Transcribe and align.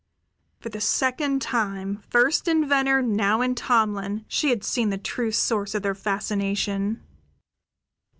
For 0.61 0.69
the 0.69 0.81
second 0.81 1.43
time, 1.43 2.01
first 2.09 2.47
in 2.47 2.67
Venner, 2.67 3.03
now 3.03 3.41
in 3.41 3.53
Tomlin, 3.53 4.25
she 4.27 4.49
had 4.49 4.63
seen 4.63 4.89
the 4.89 4.97
true 4.97 5.31
source 5.31 5.75
of 5.75 5.83
their 5.83 5.93
fascination. 5.93 7.03